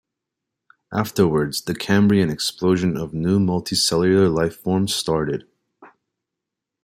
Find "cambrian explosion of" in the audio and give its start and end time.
1.75-3.13